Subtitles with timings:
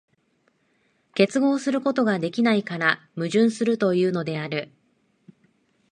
[1.13, 4.71] 結合することができないから矛盾するというのである。